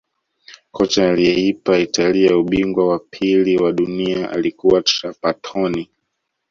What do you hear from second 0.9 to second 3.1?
aliyeipa italia ubingwa wa